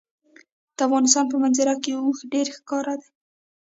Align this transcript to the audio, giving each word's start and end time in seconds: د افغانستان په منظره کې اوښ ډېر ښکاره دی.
د 0.75 0.77
افغانستان 0.87 1.25
په 1.29 1.35
منظره 1.43 1.75
کې 1.83 1.91
اوښ 2.01 2.17
ډېر 2.33 2.47
ښکاره 2.57 2.93
دی. 3.01 3.09